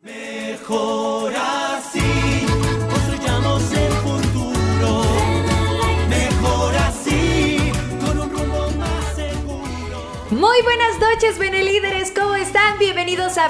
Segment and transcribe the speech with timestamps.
[0.00, 2.46] Mejor así
[2.90, 5.02] construyamos el futuro.
[6.08, 9.98] Mejor así con un rumbo más seguro.
[10.30, 12.10] Muy buenas noches, Benelíderes.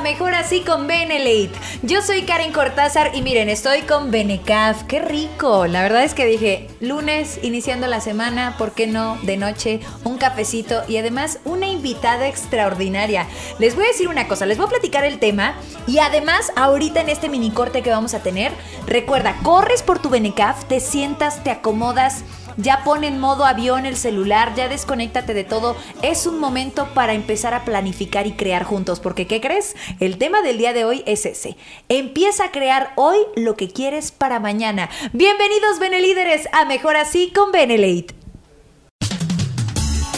[0.02, 1.52] Mejor Así con Benelate.
[1.82, 4.82] Yo soy Karen Cortázar y miren, estoy con Benecaf.
[4.84, 5.66] ¡Qué rico!
[5.66, 9.18] La verdad es que dije, lunes, iniciando la semana, ¿por qué no?
[9.22, 13.26] De noche, un cafecito y además una invitada extraordinaria.
[13.58, 15.54] Les voy a decir una cosa, les voy a platicar el tema
[15.86, 18.52] y además ahorita en este mini corte que vamos a tener,
[18.86, 22.24] recuerda, corres por tu Benecaf, te sientas, te acomodas
[22.56, 25.76] ya pon en modo avión el celular, ya desconéctate de todo.
[26.02, 29.74] Es un momento para empezar a planificar y crear juntos, porque ¿qué crees?
[30.00, 31.56] El tema del día de hoy es ese.
[31.88, 34.90] Empieza a crear hoy lo que quieres para mañana.
[35.12, 38.14] Bienvenidos, Benelíderes, a Mejor Así con Benelate.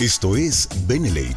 [0.00, 1.37] Esto es Benelate,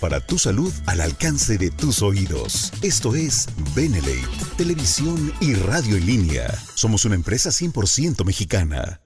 [0.00, 2.72] para tu salud al alcance de tus oídos.
[2.82, 6.52] Esto es Benelate, televisión y radio en línea.
[6.74, 9.00] Somos una empresa 100% mexicana.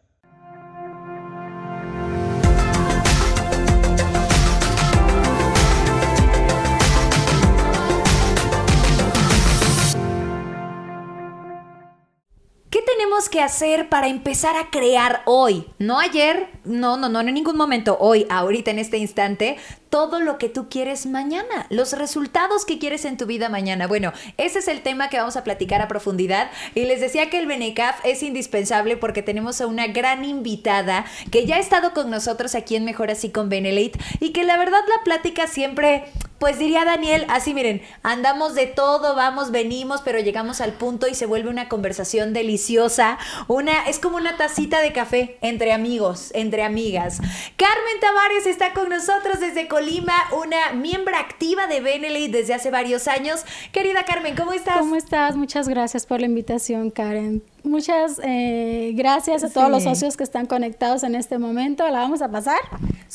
[13.28, 15.66] que hacer para empezar a crear hoy?
[15.78, 19.56] No ayer, no, no, no, en ningún momento, hoy, ahorita, en este instante,
[19.90, 23.86] todo lo que tú quieres mañana, los resultados que quieres en tu vida mañana.
[23.86, 27.38] Bueno, ese es el tema que vamos a platicar a profundidad y les decía que
[27.38, 32.10] el Benecaf es indispensable porque tenemos a una gran invitada que ya ha estado con
[32.10, 36.04] nosotros aquí en Mejor Así con Benelate y que la verdad la plática siempre
[36.38, 41.14] pues diría Daniel, así miren, andamos de todo, vamos, venimos, pero llegamos al punto y
[41.14, 43.18] se vuelve una conversación deliciosa.
[43.48, 47.18] Una, es como una tacita de café entre amigos, entre amigas.
[47.56, 53.06] Carmen Tavares está con nosotros desde Colima, una miembro activa de Benelli desde hace varios
[53.06, 53.44] años.
[53.70, 54.78] Querida Carmen, ¿cómo estás?
[54.78, 55.36] ¿Cómo estás?
[55.36, 57.44] Muchas gracias por la invitación, Karen.
[57.62, 61.88] Muchas eh, gracias a todos los socios que están conectados en este momento.
[61.90, 62.58] ¿La vamos a pasar?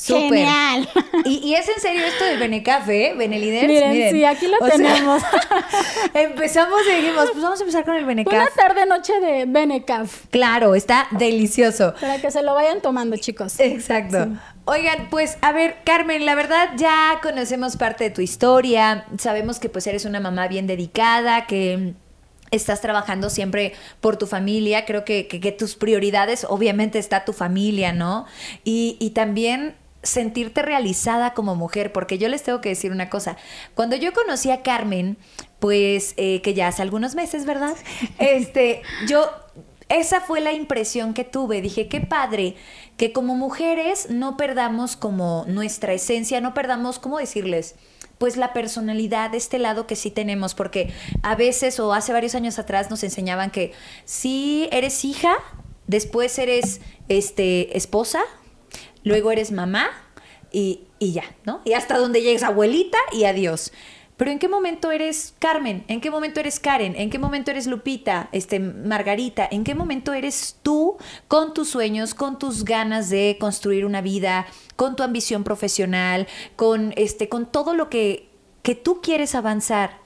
[0.06, 0.88] Genial.
[1.26, 3.14] Y, es en serio esto del Benecafé, ¿eh?
[3.14, 3.68] Beneliders.
[3.68, 5.22] Miren, sí, aquí lo tenemos.
[6.14, 8.32] empezamos y dijimos, pues vamos a empezar con el Benecaf.
[8.32, 10.26] Una tarde noche de Benecaf.
[10.30, 11.92] Claro, está delicioso.
[12.00, 13.60] Para que se lo vayan tomando, chicos.
[13.60, 14.28] Exacto.
[14.66, 19.68] Oigan, pues a ver, Carmen, la verdad ya conocemos parte de tu historia, sabemos que
[19.68, 21.92] pues eres una mamá bien dedicada, que
[22.50, 28.24] estás trabajando siempre por tu familia, creo que, tus prioridades obviamente está tu familia, ¿no?
[28.64, 33.36] Y, también sentirte realizada como mujer, porque yo les tengo que decir una cosa,
[33.74, 35.16] cuando yo conocí a Carmen,
[35.60, 37.74] pues eh, que ya hace algunos meses, ¿verdad?
[38.18, 39.30] Este, yo,
[39.88, 42.56] esa fue la impresión que tuve, dije, qué padre
[42.96, 47.76] que como mujeres no perdamos como nuestra esencia, no perdamos, ¿cómo decirles?
[48.18, 50.92] pues la personalidad de este lado que sí tenemos, porque
[51.22, 53.72] a veces o hace varios años atrás nos enseñaban que
[54.04, 55.36] si eres hija,
[55.86, 58.22] después eres este, esposa,
[59.02, 59.90] luego eres mamá
[60.52, 61.60] y, y ya, ¿no?
[61.64, 63.72] Y hasta donde llegues abuelita y adiós.
[64.16, 65.84] Pero ¿en qué momento eres Carmen?
[65.88, 66.94] ¿En qué momento eres Karen?
[66.96, 68.28] ¿En qué momento eres Lupita?
[68.30, 73.84] Este, Margarita, ¿en qué momento eres tú con tus sueños, con tus ganas de construir
[73.84, 78.28] una vida, con tu ambición profesional, con este, con todo lo que,
[78.62, 79.98] que tú quieres avanzar?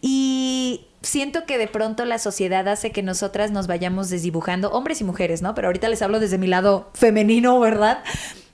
[0.00, 5.04] Y siento que de pronto la sociedad hace que nosotras nos vayamos desdibujando, hombres y
[5.04, 5.54] mujeres, ¿no?
[5.54, 8.02] Pero ahorita les hablo desde mi lado femenino, ¿verdad?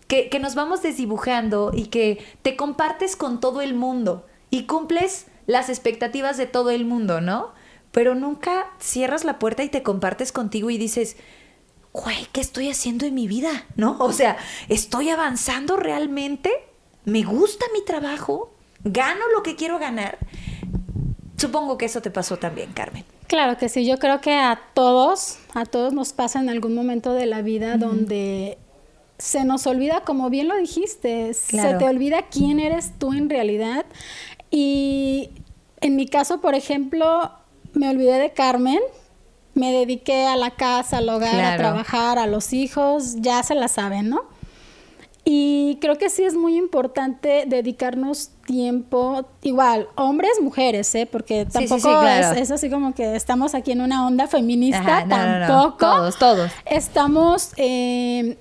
[0.08, 5.26] Que, que nos vamos desdibujando y que te compartes con todo el mundo y cumples
[5.46, 7.52] las expectativas de todo el mundo, ¿no?
[7.92, 11.16] Pero nunca cierras la puerta y te compartes contigo y dices,
[11.92, 13.64] güey, ¿qué estoy haciendo en mi vida?
[13.76, 13.96] ¿No?
[14.00, 14.36] O sea,
[14.68, 16.50] ¿estoy avanzando realmente?
[17.04, 18.52] ¿Me gusta mi trabajo?
[18.84, 20.18] ¿Gano lo que quiero ganar?
[21.36, 23.04] Supongo que eso te pasó también, Carmen.
[23.26, 27.12] Claro que sí, yo creo que a todos, a todos nos pasa en algún momento
[27.12, 28.58] de la vida donde
[29.18, 33.86] se nos olvida, como bien lo dijiste, se te olvida quién eres tú en realidad
[34.58, 35.28] y
[35.82, 37.30] en mi caso, por ejemplo,
[37.74, 38.80] me olvidé de Carmen,
[39.52, 43.68] me dediqué a la casa, al hogar, a trabajar, a los hijos, ya se la
[43.68, 44.22] saben, ¿no?
[45.26, 51.06] Y creo que sí es muy importante dedicarnos tiempo, igual, hombres, mujeres, ¿eh?
[51.10, 55.76] porque tampoco es, así como que estamos aquí en una onda feminista, tampoco.
[55.76, 56.50] Todos, todos.
[56.64, 58.38] Estamos eh,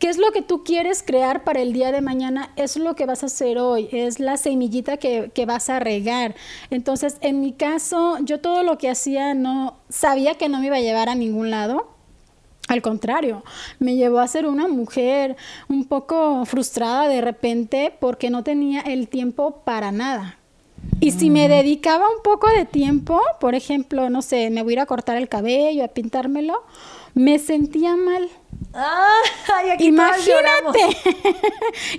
[0.00, 2.52] ¿Qué es lo que tú quieres crear para el día de mañana?
[2.56, 6.34] Es lo que vas a hacer hoy, es la semillita que, vas a regar.
[6.70, 10.76] Entonces, en mi caso, yo todo lo que hacía no sabía que no me iba
[10.76, 11.90] a llevar a ningún lado.
[12.68, 13.44] Al contrario,
[13.78, 15.36] me llevó a ser una mujer
[15.68, 20.38] un poco frustrada de repente porque no tenía el tiempo para nada.
[21.00, 24.76] Y si me dedicaba un poco de tiempo, por ejemplo, no sé, me voy a
[24.76, 26.54] ir a cortar el cabello, a pintármelo,
[27.12, 28.30] me sentía mal.
[29.78, 30.96] Imagínate.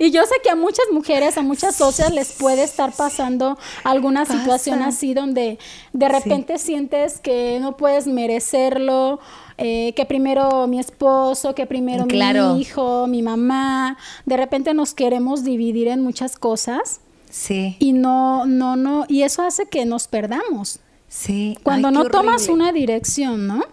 [0.00, 4.24] y yo sé que a muchas mujeres, a muchas socias les puede estar pasando alguna
[4.24, 5.58] situación así donde
[5.92, 9.20] de repente sientes que no puedes merecerlo,
[9.58, 13.98] eh, que primero mi esposo, que primero mi hijo, mi mamá.
[14.24, 17.00] De repente nos queremos dividir en muchas cosas.
[17.30, 17.76] Sí.
[17.78, 20.80] Y no, no, no, y eso hace que nos perdamos.
[21.08, 21.58] Sí.
[21.62, 23.64] Cuando no tomas una dirección, ¿no?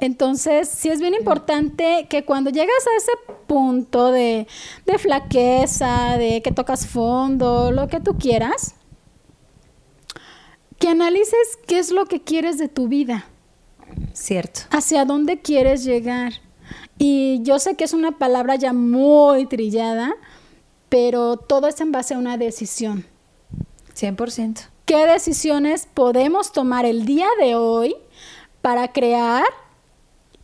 [0.00, 3.12] Entonces, sí es bien importante que cuando llegas a ese
[3.46, 4.46] punto de,
[4.86, 8.74] de flaqueza, de que tocas fondo, lo que tú quieras,
[10.78, 13.26] que analices qué es lo que quieres de tu vida.
[14.14, 14.62] Cierto.
[14.70, 16.32] Hacia dónde quieres llegar.
[16.98, 20.14] Y yo sé que es una palabra ya muy trillada,
[20.88, 23.04] pero todo es en base a una decisión.
[23.94, 24.60] 100%.
[24.86, 27.94] ¿Qué decisiones podemos tomar el día de hoy
[28.62, 29.44] para crear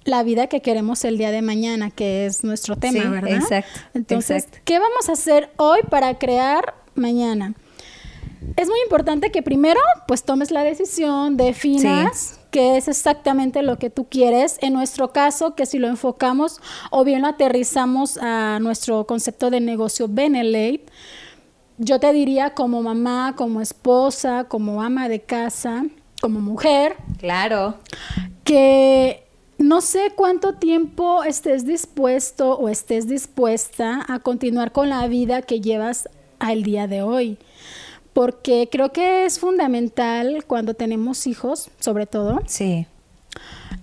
[0.06, 3.32] la vida que queremos el día de mañana, que es nuestro tema, ¿verdad?
[3.32, 3.80] Exacto.
[3.94, 7.54] Entonces, ¿qué vamos a hacer hoy para crear mañana?
[8.56, 13.90] Es muy importante que primero, pues tomes la decisión, definas qué es exactamente lo que
[13.90, 14.58] tú quieres.
[14.62, 16.60] En nuestro caso, que si lo enfocamos
[16.90, 20.86] o bien lo aterrizamos a nuestro concepto de negocio Benelate,
[21.78, 25.84] yo te diría como mamá, como esposa, como ama de casa,
[26.22, 26.96] como mujer.
[27.18, 27.78] Claro.
[28.44, 29.25] Que
[29.58, 35.60] no sé cuánto tiempo estés dispuesto o estés dispuesta a continuar con la vida que
[35.60, 36.08] llevas
[36.38, 37.38] al día de hoy.
[38.12, 42.40] Porque creo que es fundamental cuando tenemos hijos, sobre todo.
[42.46, 42.86] Sí.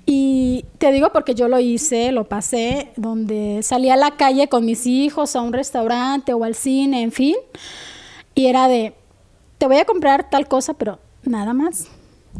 [0.06, 4.66] Y te digo porque yo lo hice, lo pasé, donde salí a la calle con
[4.66, 7.36] mis hijos a un restaurante o al cine, en fin.
[8.36, 8.94] Y era de,
[9.58, 11.88] te voy a comprar tal cosa, pero nada más.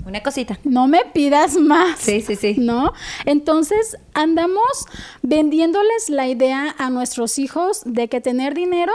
[0.06, 0.60] Una cosita.
[0.64, 2.00] No me pidas más.
[2.00, 2.56] Sí, sí, sí.
[2.58, 2.94] ¿No?
[3.26, 4.86] Entonces andamos
[5.22, 8.94] vendiéndoles la idea a nuestros hijos de que tener dinero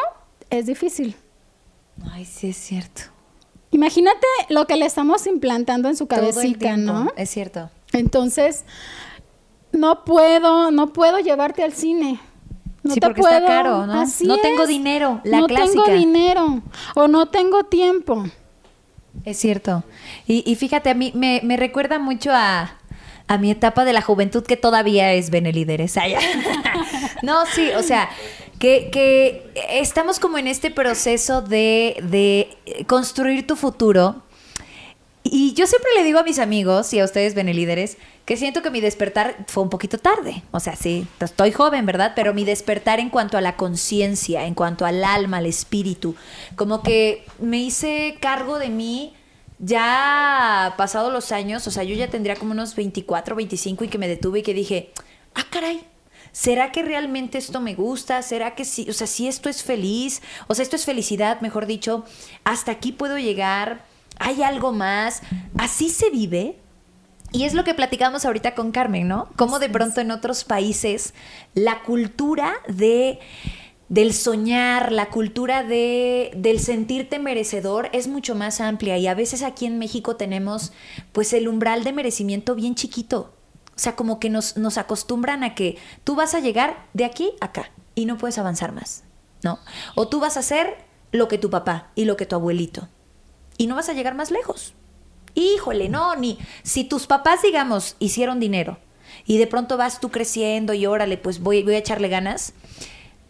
[0.50, 1.16] es difícil.
[2.12, 3.02] Ay, sí, es cierto.
[3.70, 7.12] Imagínate lo que le estamos implantando en su cabecita, ¿no?
[7.16, 7.70] Es cierto.
[7.92, 8.64] Entonces,
[9.72, 12.20] no puedo, no puedo llevarte al cine.
[12.82, 14.04] No sí, porque está caro, ¿no?
[14.04, 15.74] no tengo dinero, la clásica.
[15.74, 16.62] No tengo dinero
[16.94, 18.24] o no tengo tiempo.
[19.24, 19.84] Es cierto.
[20.26, 22.74] Y, fíjate, a mí me, recuerda mucho a,
[23.40, 25.96] mi etapa de la juventud que todavía es Benelíderes.
[27.22, 28.08] no, sí, o sea,
[28.58, 34.22] que, estamos como en este proceso de, de construir tu futuro.
[35.24, 38.70] Y yo siempre le digo a mis amigos y a ustedes, Benelíderes, que siento que
[38.70, 40.42] mi despertar fue un poquito tarde.
[40.50, 42.12] O sea, sí, estoy joven, ¿verdad?
[42.14, 46.14] Pero mi despertar en cuanto a la conciencia, en cuanto al alma, al espíritu,
[46.54, 49.14] como que me hice cargo de mí
[49.58, 53.96] ya pasado los años, o sea, yo ya tendría como unos 24, 25 y que
[53.96, 54.92] me detuve y que dije,
[55.34, 55.80] ah, caray,
[56.30, 58.20] ¿será que realmente esto me gusta?
[58.20, 58.86] ¿Será que sí?
[58.90, 62.04] O sea, si esto es feliz, o sea, esto es felicidad, mejor dicho,
[62.44, 63.86] hasta aquí puedo llegar,
[64.18, 65.22] hay algo más,
[65.56, 66.56] así se vive.
[67.30, 69.28] Y es lo que platicamos ahorita con Carmen, ¿no?
[69.36, 71.14] Cómo de pronto en otros países
[71.54, 73.18] la cultura de
[73.88, 79.42] del soñar, la cultura de, del sentirte merecedor es mucho más amplia y a veces
[79.42, 80.72] aquí en México tenemos
[81.12, 83.32] pues el umbral de merecimiento bien chiquito.
[83.74, 87.32] O sea, como que nos, nos acostumbran a que tú vas a llegar de aquí
[87.40, 89.04] a acá y no puedes avanzar más,
[89.42, 89.58] ¿no?
[89.94, 92.88] O tú vas a hacer lo que tu papá y lo que tu abuelito
[93.56, 94.74] y no vas a llegar más lejos.
[95.38, 98.76] Híjole, no, ni si tus papás, digamos, hicieron dinero
[99.24, 102.54] y de pronto vas tú creciendo y órale, pues voy, a echarle ganas,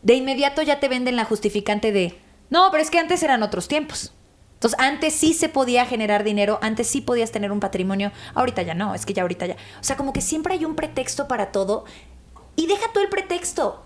[0.02, 3.68] de inmediato ya te venden la justificante de, no, pero es que antes eran otros
[3.68, 4.14] tiempos.
[4.54, 8.72] Entonces, antes sí se podía generar dinero, antes sí podías tener un patrimonio, ahorita ya
[8.72, 9.56] no, es que ya ahorita ya.
[9.78, 11.84] O sea, como que siempre hay un pretexto para todo
[12.56, 13.84] y deja todo el pretexto.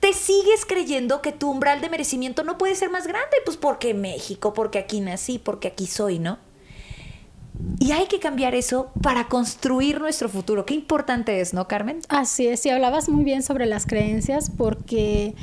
[0.00, 3.94] Te sigues creyendo que tu umbral de merecimiento no puede ser más grande, pues porque
[3.94, 6.46] México, porque aquí nací, porque aquí soy, ¿no?
[7.80, 10.64] Y hay que cambiar eso para construir nuestro futuro.
[10.64, 12.00] Qué importante es, ¿no, Carmen?
[12.08, 15.34] Así es, y hablabas muy bien sobre las creencias porque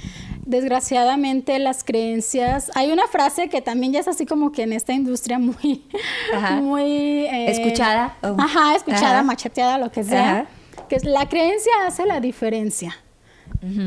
[0.45, 4.93] desgraciadamente las creencias, hay una frase que también ya es así como que en esta
[4.93, 5.85] industria muy,
[6.61, 10.47] muy eh, escuchada, ajá, escuchada, macheteada, lo que sea,
[10.87, 12.95] que es la creencia hace la diferencia.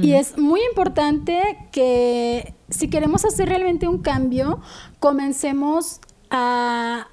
[0.03, 4.61] Y es muy importante que si queremos hacer realmente un cambio,
[4.99, 7.07] comencemos a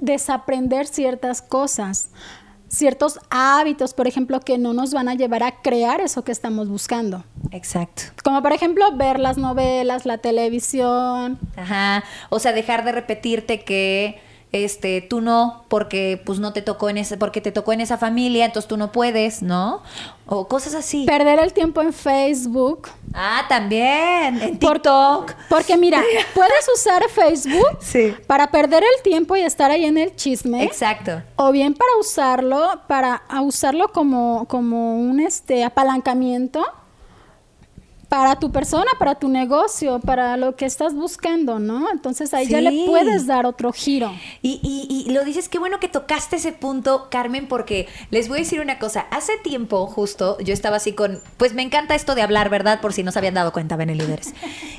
[0.00, 2.10] desaprender ciertas cosas
[2.70, 6.68] ciertos hábitos, por ejemplo, que no nos van a llevar a crear eso que estamos
[6.68, 7.24] buscando.
[7.50, 8.04] Exacto.
[8.22, 11.38] Como por ejemplo ver las novelas, la televisión.
[11.56, 12.04] Ajá.
[12.30, 14.20] O sea, dejar de repetirte que
[14.52, 17.98] este, tú no, porque pues no te tocó en ese, porque te tocó en esa
[17.98, 19.82] familia, entonces tú no puedes, ¿no?
[20.26, 21.06] O cosas así.
[21.06, 22.88] Perder el tiempo en Facebook.
[23.14, 25.32] Ah, también, en TikTok.
[25.48, 26.02] porque mira,
[26.34, 27.78] puedes usar Facebook
[28.26, 30.64] para perder el tiempo y estar ahí en el chisme.
[30.64, 31.22] Exacto.
[31.36, 36.64] O bien para usarlo, para usarlo como, como un este apalancamiento
[38.10, 41.88] para tu persona, para tu negocio, para lo que estás buscando, ¿no?
[41.92, 44.12] Entonces ahí ya le puedes dar otro giro.
[44.42, 44.58] Y,
[45.06, 48.60] y, lo dices, qué bueno que tocaste ese punto, Carmen, porque les voy a decir
[48.60, 49.06] una cosa.
[49.12, 52.80] Hace tiempo, justo, yo estaba así con, pues me encanta esto de hablar, ¿verdad?
[52.80, 54.34] Por si no se habían dado cuenta, ven líderes.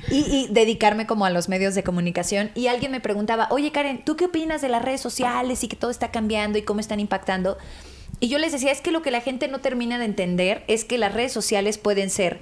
[0.10, 2.52] Y, y dedicarme como a los medios de comunicación.
[2.54, 5.78] Y alguien me preguntaba, oye Karen, ¿tú qué opinas de las redes sociales y que
[5.78, 7.58] todo está cambiando y cómo están impactando?
[8.20, 10.86] Y yo les decía, es que lo que la gente no termina de entender es
[10.86, 12.40] que las redes sociales pueden ser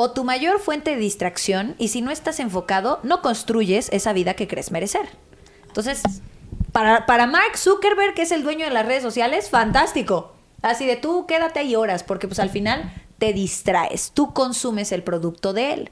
[0.00, 4.34] o tu mayor fuente de distracción y si no estás enfocado, no construyes esa vida
[4.34, 5.08] que crees merecer.
[5.66, 6.02] Entonces,
[6.70, 10.36] para, para Mark Zuckerberg, que es el dueño de las redes sociales, fantástico.
[10.62, 15.02] Así de tú quédate ahí horas, porque pues al final te distraes, tú consumes el
[15.02, 15.90] producto de él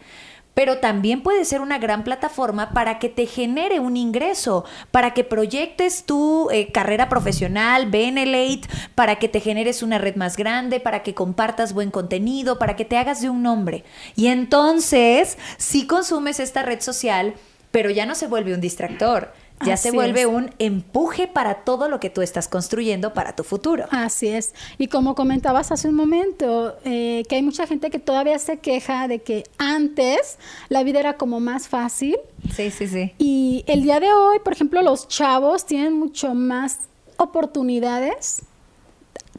[0.56, 5.22] pero también puede ser una gran plataforma para que te genere un ingreso, para que
[5.22, 8.62] proyectes tu eh, carrera profesional, Benelate,
[8.94, 12.86] para que te generes una red más grande, para que compartas buen contenido, para que
[12.86, 13.84] te hagas de un nombre.
[14.14, 17.34] Y entonces, si consumes esta red social,
[17.70, 19.34] pero ya no se vuelve un distractor
[19.64, 23.86] ya se vuelve un empuje para todo lo que tú estás construyendo para tu futuro.
[23.90, 24.54] Así es.
[24.78, 29.08] Y como comentabas hace un momento, eh, que hay mucha gente que todavía se queja
[29.08, 32.16] de que antes la vida era como más fácil.
[32.54, 33.12] Sí, sí, sí.
[33.18, 36.80] Y el día de hoy, por ejemplo, los chavos tienen mucho más
[37.16, 38.42] oportunidades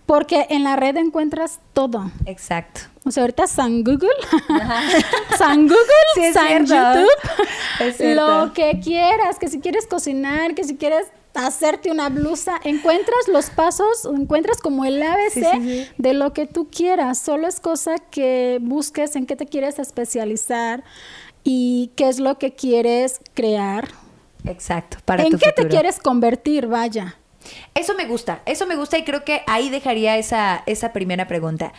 [0.07, 2.09] porque en la red encuentras todo.
[2.25, 2.81] Exacto.
[3.05, 4.09] O sea, ahorita San Google,
[5.37, 11.91] San Google, San YouTube, lo que quieras, que si quieres cocinar, que si quieres hacerte
[11.91, 17.19] una blusa, encuentras los pasos, encuentras como el ABC de lo que tú quieras.
[17.19, 20.83] Solo es cosa que busques en qué te quieres especializar
[21.43, 23.89] y qué es lo que quieres crear.
[24.45, 24.97] Exacto.
[25.03, 26.67] Para ¿En qué te quieres convertir?
[26.67, 27.17] Vaya.
[27.75, 31.73] Eso me gusta, eso me gusta y creo que ahí dejaría esa, esa primera pregunta.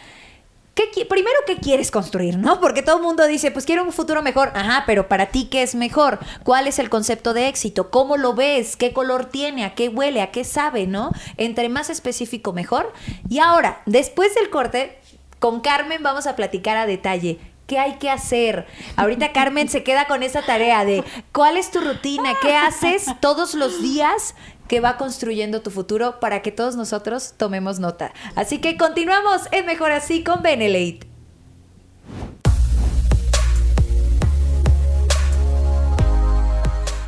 [0.74, 2.38] ¿Qué, primero, ¿qué quieres construir?
[2.38, 2.60] ¿No?
[2.60, 4.52] Porque todo el mundo dice, pues quiero un futuro mejor.
[4.54, 6.20] Ajá, pero para ti, ¿qué es mejor?
[6.44, 7.90] ¿Cuál es el concepto de éxito?
[7.90, 8.76] ¿Cómo lo ves?
[8.76, 9.64] ¿Qué color tiene?
[9.64, 10.22] ¿A qué huele?
[10.22, 10.86] ¿A qué sabe?
[10.86, 11.10] ¿No?
[11.36, 12.92] Entre más específico, mejor.
[13.28, 15.00] Y ahora, después del corte,
[15.40, 18.66] con Carmen vamos a platicar a detalle ¿Qué hay que hacer?
[18.96, 23.54] Ahorita Carmen se queda con esa tarea de cuál es tu rutina, qué haces todos
[23.54, 24.34] los días
[24.68, 28.12] que va construyendo tu futuro para que todos nosotros tomemos nota.
[28.34, 31.08] Así que continuamos en Mejor Así con Benelate.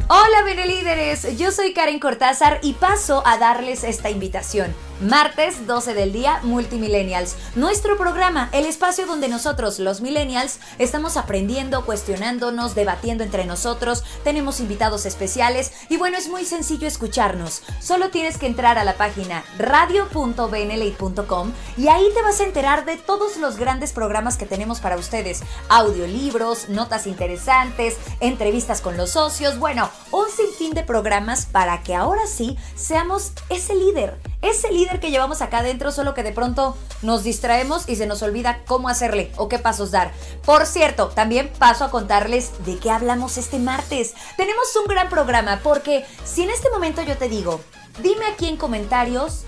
[0.08, 4.74] Hola Benelíderes, yo soy Karen Cortázar y paso a darles esta invitación.
[5.00, 7.34] Martes 12 del día, Multimillennials.
[7.54, 14.60] Nuestro programa, el espacio donde nosotros, los millennials, estamos aprendiendo, cuestionándonos, debatiendo entre nosotros, tenemos
[14.60, 17.62] invitados especiales y bueno, es muy sencillo escucharnos.
[17.80, 22.98] Solo tienes que entrar a la página radio.benelate.com y ahí te vas a enterar de
[22.98, 25.42] todos los grandes programas que tenemos para ustedes.
[25.70, 32.26] Audiolibros, notas interesantes, entrevistas con los socios, bueno, un sinfín de programas para que ahora
[32.26, 37.22] sí seamos ese líder, ese líder que llevamos acá adentro, solo que de pronto nos
[37.22, 40.12] distraemos y se nos olvida cómo hacerle o qué pasos dar.
[40.44, 44.14] Por cierto, también paso a contarles de qué hablamos este martes.
[44.36, 47.60] Tenemos un gran programa porque si en este momento yo te digo,
[48.02, 49.42] dime aquí en comentarios,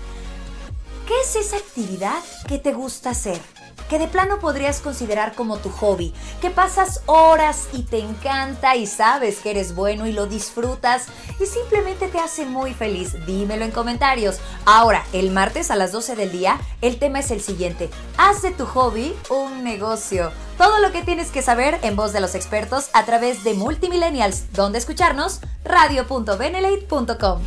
[1.07, 3.52] ¿qué es esa actividad que te gusta hacer?
[3.89, 8.87] Que de plano podrías considerar como tu hobby, que pasas horas y te encanta y
[8.87, 11.07] sabes que eres bueno y lo disfrutas
[11.39, 13.13] y simplemente te hace muy feliz.
[13.25, 14.39] Dímelo en comentarios.
[14.65, 17.89] Ahora, el martes a las 12 del día, el tema es el siguiente.
[18.17, 20.31] Haz de tu hobby un negocio.
[20.57, 24.53] Todo lo que tienes que saber en voz de los expertos a través de Multimillennials,
[24.53, 27.41] donde escucharnos radio.benelate.com.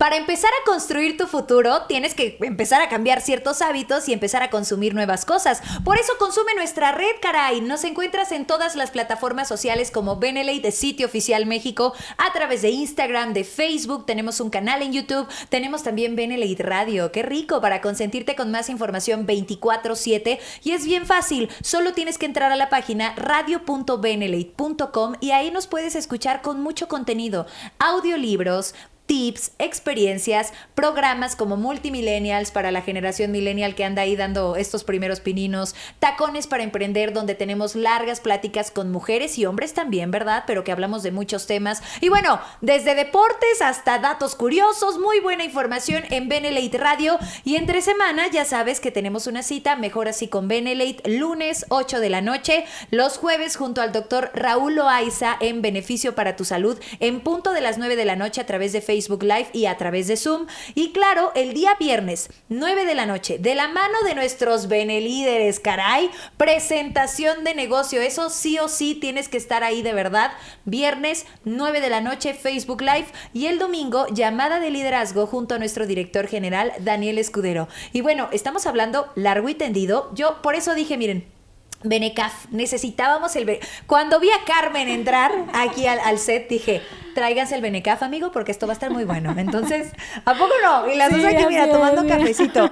[0.00, 4.42] para empezar a construir tu futuro, tienes que empezar a cambiar ciertos hábitos y empezar
[4.42, 5.60] a consumir nuevas cosas.
[5.84, 7.60] Por eso consume nuestra red, caray.
[7.60, 12.62] Nos encuentras en todas las plataformas sociales como Beneley de Sitio Oficial México, a través
[12.62, 17.12] de Instagram, de Facebook, tenemos un canal en YouTube, tenemos también Beneley Radio.
[17.12, 22.24] Qué rico para consentirte con más información 24/7 y es bien fácil, solo tienes que
[22.24, 27.46] entrar a la página radio.benelate.com y ahí nos puedes escuchar con mucho contenido,
[27.78, 28.74] audiolibros,
[29.10, 35.18] tips, experiencias, programas como Multimillennials para la generación millennial que anda ahí dando estos primeros
[35.18, 40.44] pininos, tacones para emprender donde tenemos largas pláticas con mujeres y hombres también, ¿verdad?
[40.46, 41.82] Pero que hablamos de muchos temas.
[42.00, 47.82] Y bueno, desde deportes hasta datos curiosos, muy buena información en Benelate Radio y entre
[47.82, 52.20] semana ya sabes que tenemos una cita, mejor así con Benelate, lunes 8 de la
[52.20, 57.52] noche, los jueves junto al doctor Raúl Loaiza en Beneficio para tu Salud en punto
[57.52, 60.08] de las 9 de la noche a través de Facebook Facebook Live y a través
[60.08, 60.46] de Zoom.
[60.74, 65.58] Y claro, el día viernes, 9 de la noche, de la mano de nuestros Benelíderes,
[65.58, 68.02] caray, presentación de negocio.
[68.02, 70.32] Eso sí o sí tienes que estar ahí de verdad.
[70.66, 73.06] Viernes, 9 de la noche, Facebook Live.
[73.32, 77.68] Y el domingo, llamada de liderazgo junto a nuestro director general, Daniel Escudero.
[77.94, 80.10] Y bueno, estamos hablando largo y tendido.
[80.14, 81.39] Yo por eso dije, miren,
[81.82, 83.58] Benecaf, necesitábamos el...
[83.86, 86.82] Cuando vi a Carmen entrar aquí al, set, dije,
[87.14, 89.34] tráiganse el Benecaf, amigo, porque esto va a estar muy bueno.
[89.38, 89.92] Entonces,
[90.24, 90.92] ¿a poco no?
[90.92, 92.70] Y las dos aquí, mira, tomando cafecito.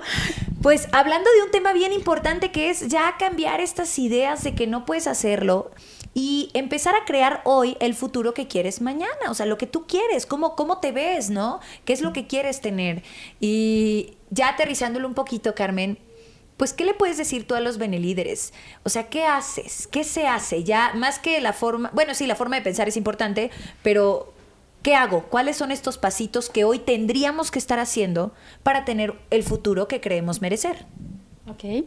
[0.62, 4.66] Pues hablando de un tema bien importante que es ya cambiar estas ideas de que
[4.66, 5.70] no puedes hacerlo
[6.14, 9.86] y empezar a crear hoy el futuro que quieres mañana, o sea, lo que tú
[9.86, 11.60] quieres, cómo, cómo te ves, ¿no?
[11.84, 13.04] ¿Qué es lo que quieres tener?
[13.40, 15.98] Y ya aterrizándolo un poquito, Carmen,
[16.58, 18.52] pues, ¿qué le puedes decir tú a los benelíderes?
[18.82, 19.86] O sea, ¿qué haces?
[19.86, 20.64] ¿Qué se hace?
[20.64, 23.50] Ya, más que la forma, bueno, sí, la forma de pensar es importante,
[23.82, 24.34] pero
[24.82, 25.22] ¿qué hago?
[25.24, 28.34] ¿Cuáles son estos pasitos que hoy tendríamos que estar haciendo
[28.64, 30.84] para tener el futuro que creemos merecer?
[31.46, 31.86] Ok.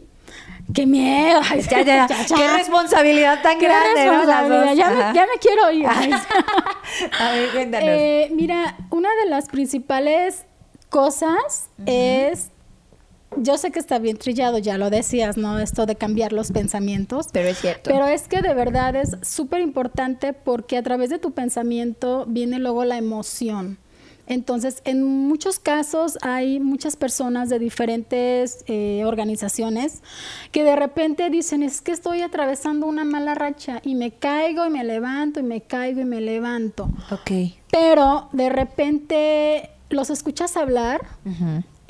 [0.74, 1.42] ¡Qué miedo!
[1.68, 4.74] ¡Qué responsabilidad tan grande!
[4.74, 5.86] Ya, me, quiero ir.
[7.20, 7.88] a ver, cuéntanos.
[7.90, 10.46] Eh, mira, una de las principales
[10.88, 12.51] cosas es
[13.36, 15.58] yo sé que está bien trillado, ya lo decías, ¿no?
[15.58, 17.28] Esto de cambiar los pensamientos.
[17.32, 17.90] Pero es cierto.
[17.90, 22.58] Pero es que de verdad es súper importante porque a través de tu pensamiento viene
[22.58, 23.78] luego la emoción.
[24.26, 30.02] Entonces, en muchos casos hay muchas personas de diferentes eh, organizaciones
[30.52, 34.70] que de repente dicen, es que estoy atravesando una mala racha y me caigo y
[34.70, 36.88] me levanto y me caigo y me levanto.
[37.10, 37.30] Ok.
[37.70, 41.00] Pero de repente los escuchas hablar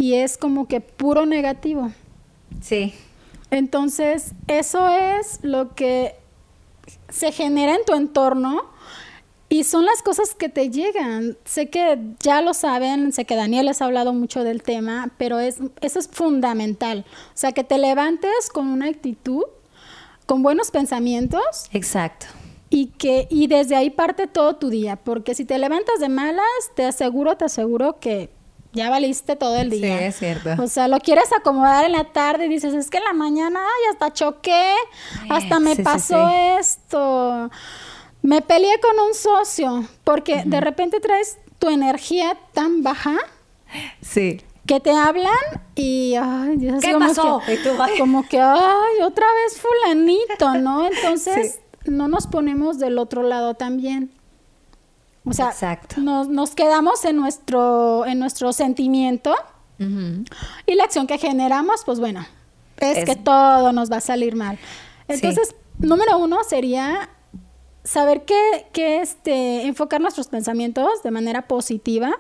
[0.02, 1.92] y es como que puro negativo.
[2.60, 2.92] Sí.
[3.52, 6.16] Entonces, eso es lo que
[7.08, 8.62] se genera en tu entorno
[9.48, 11.38] y son las cosas que te llegan.
[11.44, 15.38] Sé que ya lo saben, sé que Daniel les ha hablado mucho del tema, pero
[15.38, 17.04] es, eso es fundamental.
[17.08, 19.44] O sea, que te levantes con una actitud,
[20.26, 21.44] con buenos pensamientos.
[21.70, 22.26] Exacto.
[22.70, 26.44] Y que y desde ahí parte todo tu día, porque si te levantas de malas,
[26.74, 28.41] te aseguro, te aseguro que
[28.72, 29.98] ya valiste todo el día.
[29.98, 30.62] Sí, es cierto.
[30.62, 33.61] O sea, lo quieres acomodar en la tarde y dices, es que en la mañana,
[33.61, 34.74] ay, hasta choqué,
[35.28, 37.50] hasta me pasó esto.
[38.22, 43.16] Me peleé con un socio, porque de repente traes tu energía tan baja.
[44.00, 44.40] Sí.
[44.66, 45.35] Que te hablan
[45.74, 47.42] y, ay, Dios, ¿Qué pasó?
[47.98, 50.87] como que, ay, otra vez fulanito, ¿no?
[50.92, 54.12] Entonces, no nos ponemos del otro lado también.
[55.24, 55.52] O sea,
[55.98, 59.35] Nos, nos, quedamos en nuestro, en nuestro sentimiento
[60.66, 62.24] y la acción que generamos, pues bueno,
[62.78, 64.58] es, que todo nos va a salir mal.
[65.08, 67.08] Entonces, número uno sería
[67.85, 72.12] saber que, que este, enfocar nuestros pensamientos de manera positiva.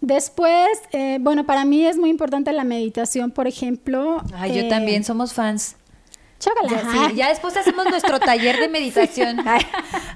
[0.00, 4.22] Después, eh, bueno, para mí es muy importante la meditación, por ejemplo.
[4.34, 5.76] Ay, yo también, eh, somos fans.
[6.40, 9.44] Ya, ya después hacemos nuestro taller de meditación.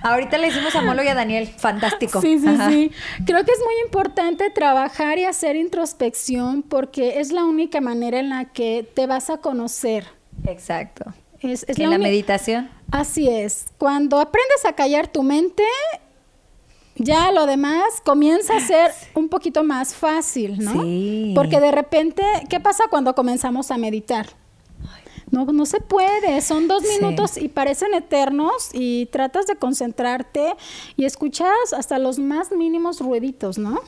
[0.03, 1.49] ahorita le hicimos a Molo y a Daniel.
[1.59, 2.21] Fantástico.
[2.21, 2.91] Sí, sí, sí.
[3.27, 8.31] Creo que es muy importante trabajar y hacer introspección porque es la única manera en
[8.31, 10.07] la que te vas a conocer.
[10.47, 11.13] Exacto.
[11.41, 12.71] Es, es la, meditación.
[12.91, 13.67] Así es.
[13.77, 15.65] Cuando aprendes a callar tu mente,
[16.97, 20.85] ya lo demás comienza a ser un poquito más fácil, ¿no?
[20.85, 21.33] Sí.
[21.35, 24.27] Porque de repente, ¿qué pasa cuando comenzamos a meditar?
[25.35, 30.55] No, no se puede, son dos minutos y parecen eternos y tratas de concentrarte
[30.97, 33.81] y escuchas hasta los más mínimos rueditos, ¿no?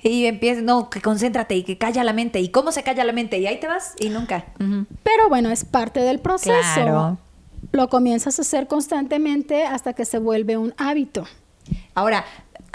[0.00, 2.38] Y empiezas, no, que concéntrate y que calla la mente.
[2.38, 3.38] ¿Y cómo se calla la mente?
[3.38, 4.44] Y ahí te vas y nunca.
[4.58, 7.18] Pero bueno, es parte del proceso.
[7.72, 11.26] Lo comienzas a hacer constantemente hasta que se vuelve un hábito.
[11.96, 12.24] Ahora,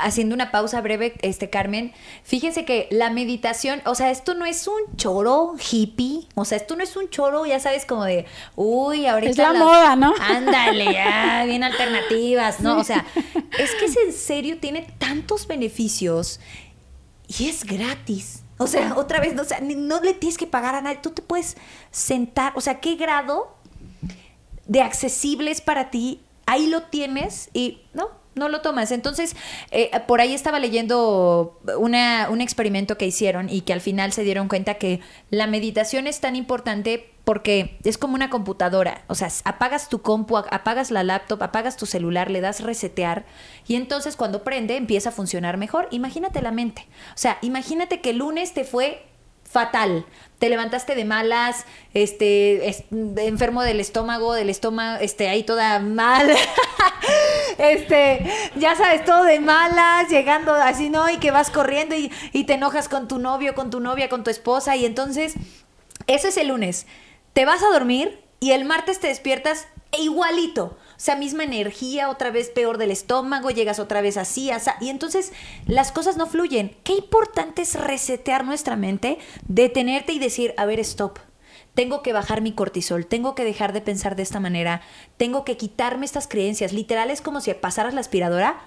[0.03, 4.67] haciendo una pausa breve, este Carmen, fíjense que la meditación, o sea, esto no es
[4.67, 9.07] un choro hippie, o sea, esto no es un choro, ya sabes, como de, uy,
[9.07, 9.31] ahorita.
[9.31, 10.13] Es la moda, ¿no?
[10.19, 12.77] Ándale, ya, bien alternativas, ¿no?
[12.77, 13.05] O sea,
[13.57, 16.39] es que es en serio, tiene tantos beneficios
[17.27, 18.43] y es gratis.
[18.57, 21.23] O sea, otra vez, o sea, no le tienes que pagar a nadie, tú te
[21.23, 21.57] puedes
[21.89, 23.55] sentar, o sea, ¿qué grado
[24.67, 26.21] de accesible es para ti?
[26.45, 28.20] Ahí lo tienes y, ¿no?
[28.35, 28.91] No lo tomas.
[28.91, 29.35] Entonces,
[29.71, 34.23] eh, por ahí estaba leyendo una, un experimento que hicieron y que al final se
[34.23, 39.03] dieron cuenta que la meditación es tan importante porque es como una computadora.
[39.07, 43.25] O sea, apagas tu compu, apagas la laptop, apagas tu celular, le das resetear
[43.67, 45.87] y entonces cuando prende empieza a funcionar mejor.
[45.91, 46.87] Imagínate la mente.
[47.09, 49.05] O sea, imagínate que el lunes te fue
[49.51, 50.05] fatal.
[50.39, 52.83] Te levantaste de malas, este,
[53.17, 56.31] enfermo del estómago, del estómago, este, ahí toda mal.
[57.57, 61.09] este, ya sabes, todo de malas, llegando así, ¿no?
[61.09, 64.23] Y que vas corriendo y, y te enojas con tu novio, con tu novia, con
[64.23, 64.75] tu esposa.
[64.75, 65.35] Y entonces,
[66.07, 66.87] eso es el lunes.
[67.33, 69.67] Te vas a dormir y el martes te despiertas
[69.99, 70.77] igualito.
[71.01, 74.69] O sea, misma energía, otra vez peor del estómago, llegas otra vez así, así.
[74.81, 75.33] Y entonces
[75.65, 76.77] las cosas no fluyen.
[76.83, 81.17] Qué importante es resetear nuestra mente, detenerte y decir, a ver, stop.
[81.73, 84.83] Tengo que bajar mi cortisol, tengo que dejar de pensar de esta manera,
[85.17, 86.71] tengo que quitarme estas creencias.
[86.71, 88.61] Literal es como si pasaras la aspiradora,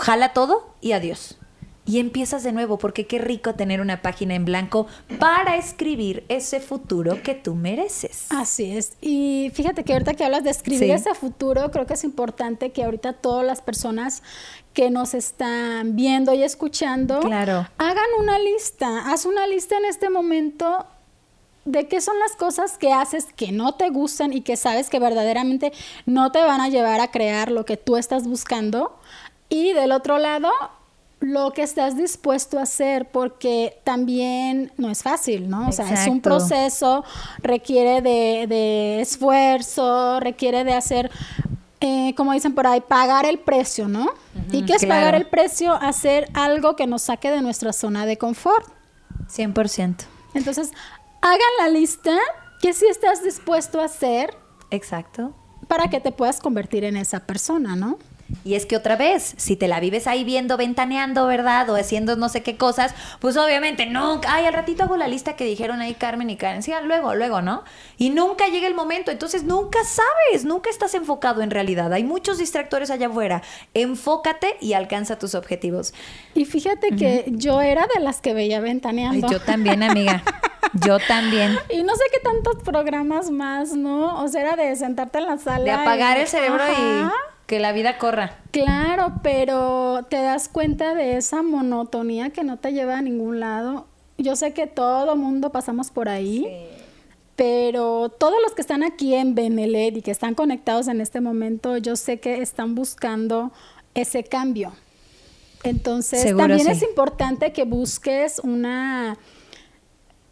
[0.00, 1.38] jala todo y adiós
[1.84, 4.86] y empiezas de nuevo, porque qué rico tener una página en blanco
[5.18, 8.26] para escribir ese futuro que tú mereces.
[8.30, 8.92] Así es.
[9.00, 12.84] Y fíjate que ahorita que hablas de escribir ese futuro, creo que es importante que
[12.84, 14.22] ahorita todas las personas
[14.74, 17.66] que nos están viendo y escuchando claro.
[17.78, 19.10] hagan una lista.
[19.10, 20.86] Haz una lista en este momento
[21.64, 24.98] de qué son las cosas que haces que no te gustan y que sabes que
[24.98, 25.72] verdaderamente
[26.06, 28.96] no te van a llevar a crear lo que tú estás buscando.
[29.48, 30.50] Y del otro lado,
[31.22, 35.68] lo que estás dispuesto a hacer, porque también no es fácil, ¿no?
[35.68, 37.04] O sea, es un proceso,
[37.38, 41.10] requiere de, esfuerzo, requiere de hacer,
[41.80, 44.10] eh, como dicen por ahí, pagar el precio, ¿no?
[44.50, 45.74] ¿Y qué es pagar el precio?
[45.74, 48.66] Hacer algo que nos saque de nuestra zona de confort.
[49.28, 50.04] 100%.
[50.34, 50.72] Entonces,
[51.20, 52.18] hagan la lista
[52.60, 54.36] que si estás dispuesto a hacer.
[54.70, 55.34] Exacto.
[55.68, 57.98] Para que te puedas convertir en esa persona, ¿no?
[58.44, 61.68] Y es que otra vez, si te la vives ahí viendo, ventaneando, ¿verdad?
[61.70, 65.36] O haciendo no sé qué cosas, pues obviamente nunca, ay, al ratito hago la lista
[65.36, 67.64] que dijeron ahí Carmen y Karen, sí, luego, luego, ¿no?
[67.98, 71.92] Y nunca llega el momento, entonces nunca sabes, nunca estás enfocado en realidad.
[71.92, 73.42] Hay muchos distractores allá afuera.
[73.74, 75.94] Enfócate y alcanza tus objetivos.
[76.34, 79.28] Y fíjate que yo era de las que veía ventaneando.
[79.28, 80.22] yo también, amiga.
[80.86, 81.58] Yo también.
[81.68, 84.22] Y no sé qué tantos programas más, ¿no?
[84.22, 85.64] O sea, era de sentarte en la sala.
[85.64, 88.38] De apagar el cerebro y que la vida corra.
[88.50, 93.88] Claro, pero te das cuenta de esa monotonía que no te lleva a ningún lado.
[94.16, 96.46] Yo sé que todo mundo pasamos por ahí.
[97.36, 101.76] Pero todos los que están aquí en Beneled y que están conectados en este momento,
[101.76, 103.52] yo sé que están buscando
[103.92, 104.72] ese cambio.
[105.62, 109.18] Entonces, también es importante que busques una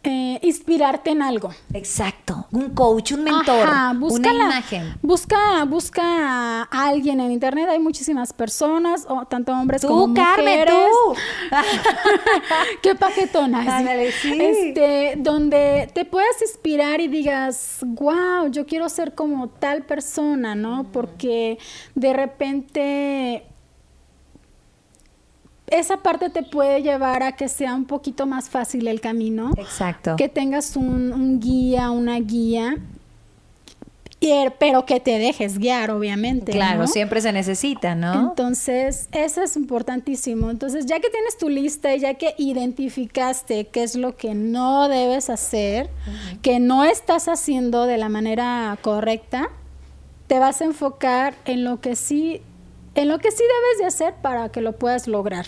[0.03, 1.51] eh, inspirarte en algo.
[1.73, 3.67] Exacto, un coach, un mentor,
[3.99, 4.95] una imagen.
[5.01, 10.73] Busca, busca a alguien en internet, hay muchísimas personas, o tanto hombres como mujeres.
[10.73, 11.15] tú.
[12.81, 13.81] Qué paquetona.
[14.23, 20.87] Este, donde te puedas inspirar y digas, wow, yo quiero ser como tal persona, ¿no?
[20.91, 21.59] Porque
[21.93, 23.50] de repente
[25.71, 29.51] esa parte te puede llevar a que sea un poquito más fácil el camino.
[29.57, 30.15] Exacto.
[30.17, 32.77] Que tengas un, guía, una guía
[34.19, 36.51] er, pero que te dejes guiar, obviamente.
[36.51, 38.29] Claro, siempre se necesita, ¿no?
[38.29, 40.51] Entonces, eso es importantísimo.
[40.51, 44.89] Entonces, ya que tienes tu lista y ya que identificaste qué es lo que no
[44.89, 45.89] debes hacer,
[46.43, 49.49] que no estás haciendo de la manera correcta,
[50.27, 52.41] te vas a enfocar en lo que sí,
[52.93, 55.45] en lo que sí debes de hacer para que lo puedas lograr.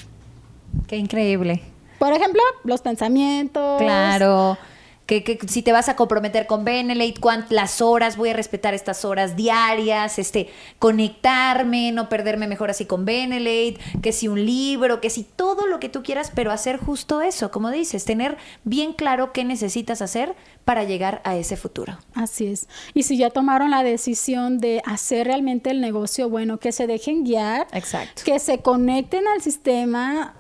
[0.88, 1.62] Qué increíble.
[2.04, 3.82] Por ejemplo, los pensamientos.
[3.82, 4.58] Claro.
[5.06, 9.36] Que, si te vas a comprometer con Benelate, cuántas horas voy a respetar estas horas
[9.36, 15.24] diarias, este, conectarme, no perderme mejor así con Benelate, que si un libro, que si
[15.24, 19.44] todo lo que tú quieras, pero hacer justo eso, como dices, tener bien claro qué
[19.44, 21.98] necesitas hacer para llegar a ese futuro.
[22.16, 22.68] Así es.
[22.94, 27.24] Y si ya tomaron la decisión de hacer realmente el negocio, bueno, que se dejen
[27.24, 28.24] guiar, Exacto.
[28.26, 30.34] que se conecten al sistema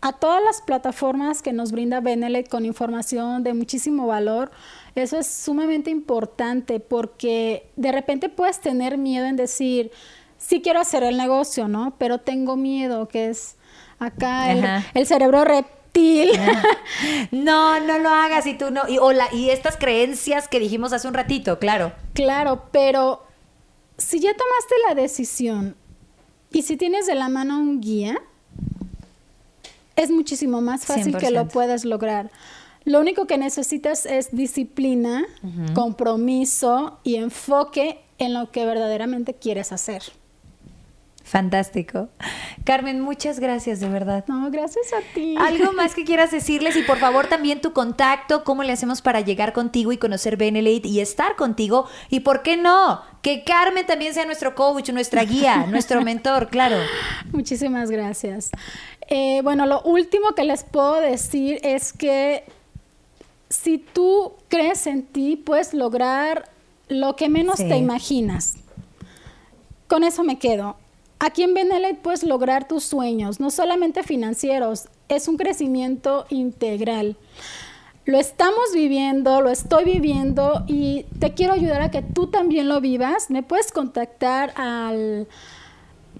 [0.00, 4.50] a todas las plataformas que nos brinda Benelet con información de muchísimo valor.
[4.94, 9.90] Eso es sumamente importante porque de repente puedes tener miedo en decir,
[10.38, 11.94] sí quiero hacer el negocio, ¿no?
[11.98, 13.56] Pero tengo miedo, que es,
[13.98, 16.32] acá el, cerebro reptil.
[17.32, 18.82] No, no lo hagas y tú no.
[18.88, 18.98] Y,
[19.36, 21.92] y estas creencias que dijimos hace un ratito, claro.
[22.14, 23.24] Claro, pero
[23.98, 25.76] si ya tomaste la decisión
[26.52, 28.22] y si tienes de la mano un guía,
[30.00, 32.30] es muchísimo más fácil que lo puedas lograr.
[32.84, 35.26] Lo único que necesitas es disciplina,
[35.74, 40.02] compromiso y enfoque en lo que verdaderamente quieres hacer.
[41.30, 42.08] Fantástico.
[42.64, 44.24] Carmen, muchas gracias, de verdad.
[44.26, 45.36] No, gracias a ti.
[45.38, 46.76] ¿Algo más que quieras decirles?
[46.76, 50.88] Y por favor también tu contacto, cómo le hacemos para llegar contigo y conocer Benelate
[50.88, 51.86] y estar contigo.
[52.08, 56.78] Y por qué no, que Carmen también sea nuestro coach, nuestra guía, nuestro mentor, claro.
[57.32, 58.50] Muchísimas gracias.
[59.10, 62.44] Eh, bueno, lo último que les puedo decir es que
[63.48, 66.48] si tú crees en ti, puedes lograr
[66.88, 68.54] lo que menos te imaginas.
[69.88, 70.76] Con eso me quedo.
[71.18, 77.16] Aquí en Benelet puedes lograr tus sueños, no solamente financieros, es un crecimiento integral.
[78.06, 82.80] Lo estamos viviendo, lo estoy viviendo y te quiero ayudar a que tú también lo
[82.80, 83.28] vivas.
[83.28, 85.28] Me puedes contactar al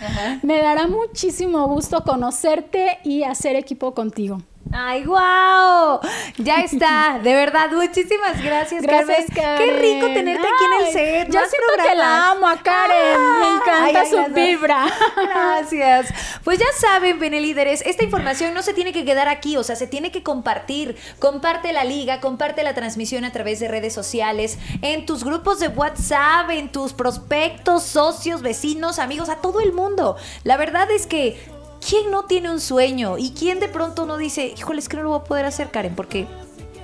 [0.42, 4.42] me dará muchísimo gusto conocerte y hacer equipo contigo.
[4.72, 6.00] ¡Ay, wow!
[6.38, 9.58] Ya está, de verdad, muchísimas gracias, gracias Carmen.
[9.58, 11.32] Qué rico tenerte aquí en el set.
[11.32, 14.86] Yo siento que la amo a Karen, me encanta su vibra.
[15.16, 16.12] Gracias.
[16.44, 19.86] Pues ya saben, Benelíderes, esta información no se tiene que quedar aquí, o sea, se
[19.86, 20.96] tiene que compartir.
[21.18, 25.68] Comparte la liga, comparte la transmisión a través de redes sociales, en tus grupos de
[25.68, 30.16] WhatsApp, en tus prospectos, socios, vecinos, amigos, a todo el mundo.
[30.44, 31.55] La verdad es que
[31.88, 33.18] ¿quién no tiene un sueño?
[33.18, 35.70] ¿Y quién de pronto no dice, híjole, es que no lo voy a poder hacer,
[35.70, 35.94] Karen?
[35.94, 36.26] Porque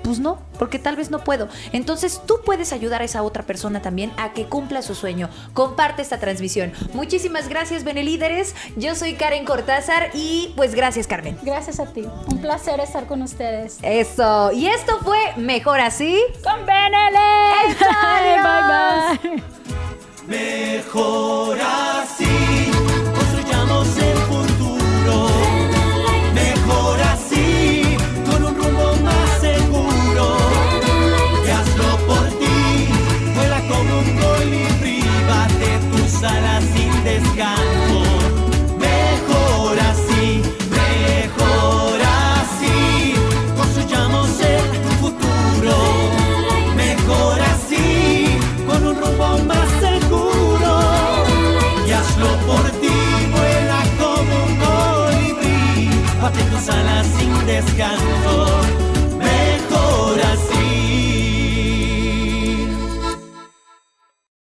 [0.03, 1.49] pues no, porque tal vez no puedo.
[1.73, 5.29] Entonces tú puedes ayudar a esa otra persona también a que cumpla su sueño.
[5.55, 6.73] Comparte esta transmisión.
[6.93, 8.57] Muchísimas gracias, Benelíderes.
[8.77, 11.39] Yo soy Karen Cortázar y pues gracias, Carmen.
[11.43, 12.05] Gracias a ti.
[12.29, 13.79] Un placer estar con ustedes.
[13.83, 14.51] Eso.
[14.53, 17.79] Y esto fue Mejor Así con Benelíderes.
[19.23, 19.43] bye bye.
[20.27, 21.59] Mejor